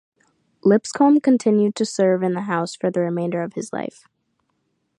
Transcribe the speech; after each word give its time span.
Lipscomb 0.63 1.19
continued 1.19 1.75
to 1.75 1.85
serve 1.85 2.23
in 2.23 2.33
the 2.33 2.41
House 2.41 2.75
for 2.75 2.89
the 2.89 3.01
remainder 3.01 3.43
of 3.43 3.53
his 3.53 3.71
life. 3.71 4.07